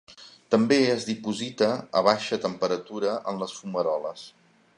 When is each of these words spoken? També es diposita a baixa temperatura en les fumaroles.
També 0.53 0.77
es 0.93 1.05
diposita 1.09 1.69
a 2.01 2.03
baixa 2.09 2.41
temperatura 2.47 3.13
en 3.33 3.45
les 3.45 3.55
fumaroles. 3.61 4.27